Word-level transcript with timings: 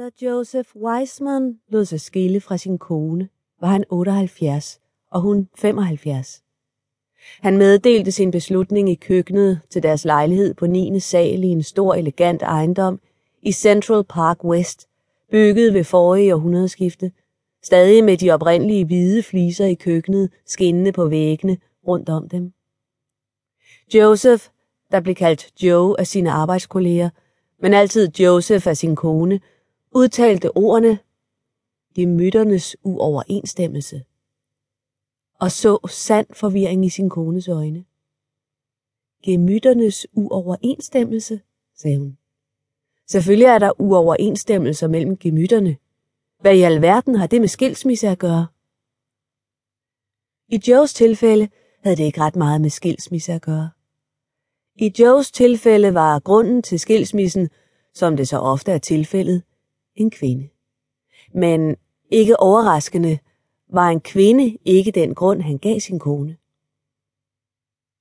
Da 0.00 0.10
Joseph 0.22 0.76
Weisman 0.76 1.58
lod 1.68 1.84
sig 1.84 2.00
skille 2.00 2.40
fra 2.40 2.56
sin 2.56 2.78
kone, 2.78 3.28
var 3.60 3.68
han 3.68 3.84
78 3.90 4.80
og 5.10 5.20
hun 5.20 5.48
75. 5.56 6.42
Han 7.40 7.58
meddelte 7.58 8.12
sin 8.12 8.30
beslutning 8.30 8.90
i 8.90 8.94
køkkenet 8.94 9.60
til 9.70 9.82
deres 9.82 10.04
lejlighed 10.04 10.54
på 10.54 10.66
9. 10.66 11.00
sal 11.00 11.44
i 11.44 11.46
en 11.46 11.62
stor 11.62 11.94
elegant 11.94 12.42
ejendom 12.42 13.00
i 13.42 13.52
Central 13.52 14.04
Park 14.04 14.44
West, 14.44 14.88
bygget 15.30 15.74
ved 15.74 15.84
forrige 15.84 16.34
århundredeskifte, 16.34 17.12
stadig 17.62 18.04
med 18.04 18.16
de 18.16 18.30
oprindelige 18.30 18.84
hvide 18.84 19.22
fliser 19.22 19.66
i 19.66 19.74
køkkenet 19.74 20.30
skinnende 20.46 20.92
på 20.92 21.08
væggene 21.08 21.58
rundt 21.88 22.08
om 22.08 22.28
dem. 22.28 22.52
Joseph, 23.94 24.44
der 24.90 25.00
blev 25.00 25.14
kaldt 25.14 25.62
Joe 25.62 26.00
af 26.00 26.06
sine 26.06 26.30
arbejdskolleger, 26.30 27.10
men 27.62 27.74
altid 27.74 28.08
Joseph 28.18 28.68
af 28.68 28.76
sin 28.76 28.96
kone, 28.96 29.40
udtalte 29.94 30.56
ordene 30.56 30.98
gemytternes 31.94 32.76
uoverensstemmelse 32.82 34.04
og 35.40 35.50
så 35.50 35.78
sand 35.88 36.26
forvirring 36.34 36.84
i 36.84 36.88
sin 36.88 37.10
kones 37.10 37.48
øjne. 37.48 37.84
Gemytternes 39.24 40.06
uoverensstemmelse, 40.12 41.40
sagde 41.76 41.98
hun. 41.98 42.18
Selvfølgelig 43.08 43.46
er 43.46 43.58
der 43.58 43.80
uoverensstemmelser 43.80 44.88
mellem 44.88 45.16
gemytterne. 45.16 45.76
Hvad 46.40 46.56
i 46.56 46.60
alverden 46.60 47.14
har 47.14 47.26
det 47.26 47.40
med 47.40 47.48
skilsmisse 47.48 48.08
at 48.08 48.18
gøre? 48.18 48.46
I 50.48 50.70
Joes 50.70 50.94
tilfælde 50.94 51.48
havde 51.82 51.96
det 51.96 52.04
ikke 52.04 52.20
ret 52.20 52.36
meget 52.36 52.60
med 52.60 52.70
skilsmisse 52.70 53.32
at 53.32 53.42
gøre. 53.42 53.70
I 54.76 54.92
Joes 54.98 55.30
tilfælde 55.32 55.94
var 55.94 56.18
grunden 56.18 56.62
til 56.62 56.80
skilsmissen, 56.80 57.48
som 57.94 58.16
det 58.16 58.28
så 58.28 58.38
ofte 58.38 58.72
er 58.72 58.78
tilfældet, 58.78 59.42
en 59.94 60.10
kvinde. 60.10 60.48
Men 61.34 61.76
ikke 62.10 62.40
overraskende 62.40 63.18
var 63.68 63.88
en 63.88 64.00
kvinde 64.00 64.58
ikke 64.64 64.90
den 64.90 65.14
grund, 65.14 65.42
han 65.42 65.58
gav 65.58 65.80
sin 65.80 65.98
kone. 65.98 66.36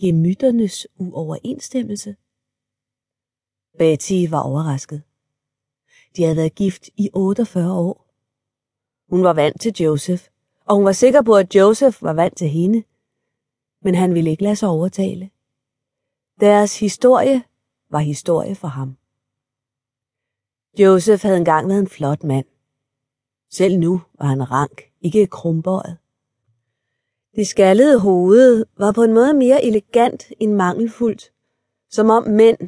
Gemytternes 0.00 0.86
uoverensstemmelse? 0.98 2.16
Betty 3.78 4.26
var 4.30 4.40
overrasket. 4.40 5.02
De 6.16 6.22
havde 6.22 6.36
været 6.36 6.54
gift 6.54 6.90
i 6.96 7.10
48 7.14 7.72
år. 7.72 8.06
Hun 9.08 9.24
var 9.24 9.32
vant 9.32 9.60
til 9.60 9.72
Joseph, 9.80 10.24
og 10.64 10.76
hun 10.76 10.84
var 10.84 10.92
sikker 10.92 11.22
på, 11.22 11.36
at 11.36 11.54
Joseph 11.54 12.02
var 12.02 12.12
vant 12.12 12.36
til 12.36 12.48
hende. 12.48 12.82
Men 13.82 13.94
han 13.94 14.14
ville 14.14 14.30
ikke 14.30 14.42
lade 14.42 14.56
sig 14.56 14.68
overtale. 14.68 15.30
Deres 16.40 16.80
historie 16.80 17.42
var 17.90 17.98
historie 17.98 18.54
for 18.54 18.68
ham. 18.68 18.96
Joseph 20.78 21.22
havde 21.22 21.36
engang 21.36 21.68
været 21.68 21.80
en 21.80 21.88
flot 21.88 22.24
mand. 22.24 22.46
Selv 23.50 23.78
nu 23.78 24.02
var 24.18 24.26
han 24.26 24.50
rank, 24.50 24.82
ikke 25.02 25.26
krumbøjet. 25.26 25.96
Det 27.36 27.46
skaldede 27.46 28.00
hoved 28.00 28.64
var 28.78 28.92
på 28.92 29.02
en 29.02 29.12
måde 29.12 29.34
mere 29.34 29.64
elegant 29.64 30.26
end 30.40 30.52
mangelfuldt, 30.52 31.32
som 31.90 32.10
om 32.10 32.26
mænd, 32.26 32.58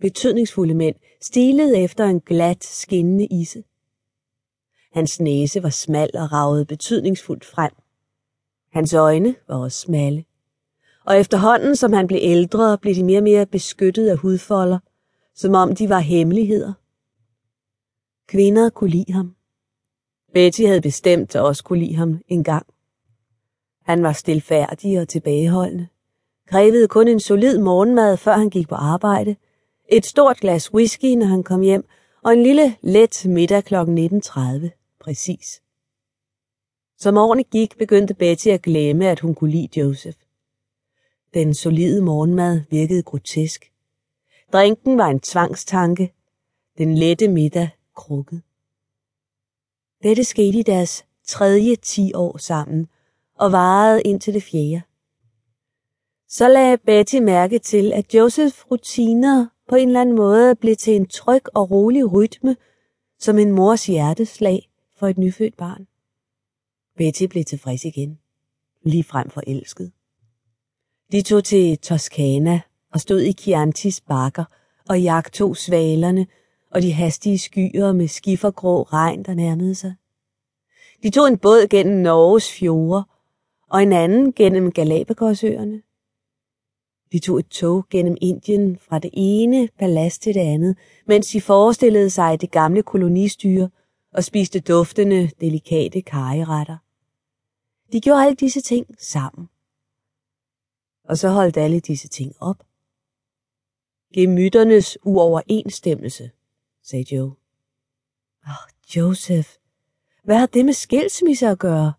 betydningsfulde 0.00 0.74
mænd, 0.74 0.96
stilede 1.20 1.78
efter 1.78 2.04
en 2.04 2.20
glat, 2.20 2.64
skinnende 2.64 3.26
isse. 3.26 3.64
Hans 4.92 5.20
næse 5.20 5.62
var 5.62 5.70
smal 5.70 6.10
og 6.14 6.32
ragede 6.32 6.64
betydningsfuldt 6.64 7.44
frem. 7.44 7.72
Hans 8.72 8.94
øjne 8.94 9.34
var 9.48 9.56
også 9.56 9.80
smalle. 9.80 10.24
Og 11.06 11.18
efterhånden, 11.18 11.76
som 11.76 11.92
han 11.92 12.06
blev 12.06 12.18
ældre, 12.22 12.78
blev 12.78 12.94
de 12.94 13.04
mere 13.04 13.18
og 13.18 13.24
mere 13.24 13.46
beskyttet 13.46 14.08
af 14.08 14.16
hudfolder, 14.16 14.78
som 15.34 15.54
om 15.54 15.74
de 15.74 15.88
var 15.88 15.98
hemmeligheder. 15.98 16.72
Kvinder 18.26 18.70
kunne 18.70 18.90
lide 18.90 19.12
ham. 19.12 19.34
Betty 20.34 20.62
havde 20.62 20.80
bestemt 20.80 21.34
at 21.34 21.42
også 21.42 21.64
kunne 21.64 21.78
lide 21.78 21.96
ham 21.96 22.20
en 22.28 22.44
gang. 22.44 22.66
Han 23.82 24.02
var 24.02 24.12
stilfærdig 24.12 25.00
og 25.00 25.08
tilbageholdende. 25.08 25.88
Krævede 26.46 26.88
kun 26.88 27.08
en 27.08 27.20
solid 27.20 27.58
morgenmad, 27.58 28.16
før 28.16 28.32
han 28.32 28.50
gik 28.50 28.68
på 28.68 28.74
arbejde. 28.74 29.36
Et 29.88 30.06
stort 30.06 30.36
glas 30.36 30.74
whisky, 30.74 31.14
når 31.14 31.26
han 31.26 31.42
kom 31.42 31.60
hjem, 31.60 31.88
og 32.22 32.32
en 32.32 32.42
lille 32.42 32.76
let 32.82 33.26
middag 33.26 33.64
kl. 33.64 33.74
19.30. 33.74 34.98
Præcis. 35.00 35.62
Som 36.98 37.16
årene 37.16 37.42
gik, 37.42 37.78
begyndte 37.78 38.14
Betty 38.14 38.48
at 38.48 38.62
glemme, 38.62 39.08
at 39.08 39.20
hun 39.20 39.34
kunne 39.34 39.50
lide 39.50 39.80
Joseph. 39.80 40.18
Den 41.34 41.54
solide 41.54 42.02
morgenmad 42.02 42.60
virkede 42.70 43.02
grotesk. 43.02 43.72
Drinken 44.52 44.98
var 44.98 45.06
en 45.06 45.20
tvangstanke. 45.20 46.12
Den 46.78 46.94
lette 46.94 47.28
middag 47.28 47.70
krukket. 47.94 48.42
Dette 50.02 50.24
skete 50.24 50.58
i 50.58 50.62
deres 50.62 51.04
tredje 51.24 51.76
ti 51.76 52.14
år 52.14 52.38
sammen, 52.38 52.88
og 53.34 53.52
varede 53.52 54.02
indtil 54.02 54.34
det 54.34 54.42
fjerde. 54.42 54.82
Så 56.28 56.48
lagde 56.48 56.78
Betty 56.78 57.16
mærke 57.16 57.58
til, 57.58 57.92
at 57.92 58.14
Josephs 58.14 58.70
rutiner 58.70 59.46
på 59.68 59.76
en 59.76 59.88
eller 59.88 60.00
anden 60.00 60.16
måde 60.16 60.54
blev 60.54 60.76
til 60.76 60.96
en 60.96 61.06
tryg 61.06 61.42
og 61.54 61.70
rolig 61.70 62.12
rytme, 62.12 62.56
som 63.18 63.38
en 63.38 63.52
mors 63.52 63.86
hjerteslag 63.86 64.70
for 64.96 65.08
et 65.08 65.18
nyfødt 65.18 65.56
barn. 65.56 65.86
Betty 66.96 67.24
blev 67.24 67.44
tilfreds 67.44 67.84
igen, 67.84 68.18
lige 68.82 69.04
frem 69.04 69.30
forelsket. 69.30 69.92
De 71.12 71.22
tog 71.22 71.44
til 71.44 71.78
Toskana 71.78 72.60
og 72.92 73.00
stod 73.00 73.22
i 73.22 73.32
Chiantis 73.32 74.00
bakker 74.00 74.44
og 74.88 75.02
jagtog 75.02 75.56
svalerne 75.56 76.26
og 76.74 76.82
de 76.82 76.92
hastige 76.92 77.38
skyer 77.38 77.92
med 77.92 78.08
skiffergrå 78.08 78.82
regn, 78.82 79.22
der 79.22 79.34
nærmede 79.34 79.74
sig. 79.74 79.94
De 81.02 81.10
tog 81.10 81.28
en 81.28 81.38
båd 81.38 81.68
gennem 81.68 82.00
Norges 82.00 82.52
fjorde, 82.52 83.04
og 83.70 83.82
en 83.82 83.92
anden 83.92 84.32
gennem 84.32 84.72
Galapagosøerne. 84.72 85.82
De 87.12 87.18
tog 87.18 87.38
et 87.38 87.46
tog 87.46 87.88
gennem 87.90 88.16
Indien 88.20 88.78
fra 88.78 88.98
det 88.98 89.10
ene 89.12 89.68
palads 89.78 90.18
til 90.18 90.34
det 90.34 90.40
andet, 90.40 90.76
mens 91.06 91.26
de 91.26 91.40
forestillede 91.40 92.10
sig 92.10 92.40
det 92.40 92.50
gamle 92.50 92.82
kolonistyre 92.82 93.70
og 94.12 94.24
spiste 94.24 94.60
duftende, 94.60 95.30
delikate 95.40 96.02
kariretter. 96.02 96.76
De 97.92 98.00
gjorde 98.00 98.24
alle 98.24 98.36
disse 98.36 98.60
ting 98.60 98.86
sammen. 98.98 99.48
Og 101.08 101.18
så 101.18 101.28
holdt 101.28 101.56
alle 101.56 101.80
disse 101.80 102.08
ting 102.08 102.32
op. 102.40 102.62
Gemytternes 104.14 104.98
uoverensstemmelse, 105.02 106.30
sagde 106.84 107.16
Joe. 107.16 107.26
Åh, 107.26 108.50
oh, 108.50 108.96
Joseph, 108.96 109.48
hvad 110.24 110.38
har 110.38 110.46
det 110.46 110.64
med 110.64 110.72
skilsmisse 110.72 111.46
at 111.46 111.58
gøre? 111.58 111.92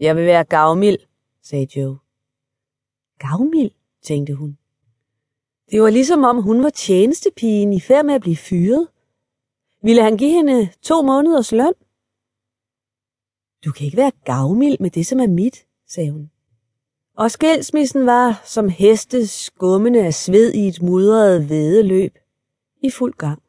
Jeg 0.00 0.16
vil 0.16 0.26
være 0.26 0.44
gavmild, 0.44 0.98
sagde 1.42 1.80
Joe. 1.80 1.98
Gavmild, 3.18 3.70
tænkte 4.02 4.34
hun. 4.34 4.58
Det 5.70 5.82
var 5.82 5.90
ligesom 5.90 6.24
om 6.24 6.42
hun 6.42 6.62
var 6.62 6.70
tjenestepigen 6.70 7.72
i 7.72 7.80
færd 7.80 8.04
med 8.04 8.14
at 8.14 8.20
blive 8.20 8.36
fyret. 8.36 8.88
Ville 9.82 10.02
han 10.02 10.16
give 10.16 10.30
hende 10.30 10.68
to 10.82 11.02
måneders 11.02 11.52
løn? 11.52 11.74
Du 13.64 13.72
kan 13.72 13.84
ikke 13.84 13.96
være 13.96 14.12
gavmild 14.24 14.76
med 14.80 14.90
det, 14.90 15.06
som 15.06 15.20
er 15.20 15.26
mit, 15.26 15.66
sagde 15.86 16.10
hun. 16.10 16.30
Og 17.16 17.30
skilsmissen 17.30 18.06
var 18.06 18.42
som 18.44 18.68
heste 18.68 19.26
skummende 19.26 20.06
af 20.06 20.14
sved 20.14 20.52
i 20.52 20.68
et 20.68 20.82
mudret 20.82 21.48
vedeløb 21.48 22.18
i 22.82 22.90
fuld 22.90 23.12
gang. 23.12 23.43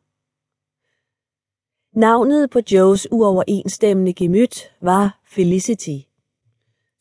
Navnet 1.96 2.50
på 2.50 2.60
Joes 2.72 3.08
uoverensstemmende 3.12 4.14
gemyt 4.14 4.72
var 4.82 5.20
Felicity. 5.28 5.98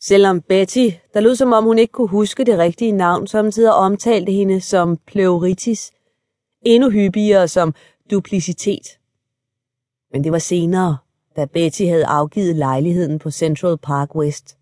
Selvom 0.00 0.40
Betty, 0.40 0.88
der 1.14 1.20
lød 1.20 1.36
som 1.36 1.52
om 1.52 1.64
hun 1.64 1.78
ikke 1.78 1.92
kunne 1.92 2.08
huske 2.08 2.44
det 2.44 2.58
rigtige 2.58 2.92
navn, 2.92 3.26
samtidig 3.26 3.72
omtalte 3.72 4.32
hende 4.32 4.60
som 4.60 4.98
pleuritis, 5.06 5.92
endnu 6.62 6.90
hyppigere 6.90 7.48
som 7.48 7.74
duplicitet. 8.10 8.98
Men 10.12 10.24
det 10.24 10.32
var 10.32 10.38
senere, 10.38 10.96
da 11.36 11.44
Betty 11.44 11.82
havde 11.82 12.06
afgivet 12.06 12.56
lejligheden 12.56 13.18
på 13.18 13.30
Central 13.30 13.78
Park 13.78 14.14
West. 14.14 14.56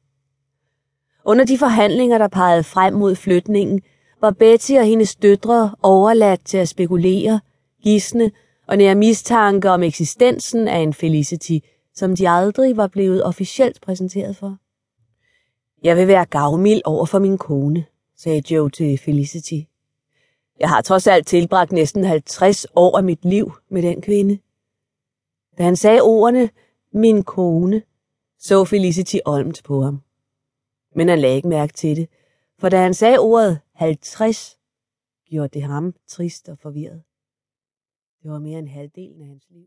Under 1.25 1.45
de 1.45 1.59
forhandlinger, 1.59 2.19
der 2.19 2.29
pegede 2.29 2.65
frem 2.65 2.95
mod 2.95 3.15
flytningen, 3.15 3.81
var 4.21 4.31
Betty 4.31 4.73
og 4.73 4.85
hendes 4.85 5.17
døtre 5.17 5.75
overladt 5.83 6.41
til 6.45 6.59
at 6.59 6.69
spekulere, 6.69 7.41
gisne 7.83 8.31
og 8.67 8.77
nære 8.77 8.95
mistanke 8.95 9.71
om 9.71 9.83
eksistensen 9.83 10.69
af 10.69 10.79
en 10.79 10.95
Felicity, 10.95 11.59
som 11.95 12.17
de 12.17 12.29
aldrig 12.29 12.77
var 12.77 12.87
blevet 12.87 13.25
officielt 13.25 13.81
præsenteret 13.81 14.37
for. 14.37 14.57
Jeg 15.83 15.97
vil 15.97 16.09
være 16.09 16.25
gavmild 16.25 16.81
over 16.85 17.07
for 17.07 17.19
min 17.19 17.39
kone, 17.39 17.85
sagde 18.17 18.55
Joe 18.55 18.71
til 18.71 18.99
Felicity. 18.99 19.61
Jeg 20.61 20.69
har 20.69 20.81
trods 20.81 21.07
alt 21.07 21.27
tilbragt 21.27 21.73
næsten 21.73 22.05
50 22.05 22.67
år 22.77 22.97
af 22.97 23.05
mit 23.05 23.25
liv 23.25 23.53
med 23.71 23.83
den 23.83 24.03
kvinde. 24.03 24.39
Da 25.59 25.63
han 25.63 25.77
sagde 25.77 26.01
ordene, 26.01 26.51
min 26.93 27.23
kone, 27.23 27.83
så 28.39 28.65
Felicity 28.65 29.17
olmt 29.27 29.63
på 29.65 29.83
ham. 29.83 30.03
Men 30.95 31.09
han 31.09 31.19
lagde 31.19 31.37
ikke 31.37 31.49
mærke 31.49 31.73
til 31.73 31.97
det, 31.97 32.09
for 32.59 32.69
da 32.69 32.83
han 32.83 32.95
sagde 32.95 33.19
ordet 33.19 33.59
50, 33.75 34.59
gjorde 35.31 35.49
det 35.49 35.63
ham 35.63 35.95
trist 36.09 36.49
og 36.49 36.59
forvirret. 36.59 37.03
Det 38.23 38.31
var 38.31 38.39
mere 38.39 38.59
end 38.59 38.69
halvdelen 38.69 39.21
af 39.23 39.27
hans 39.29 39.51
liv. 39.51 39.61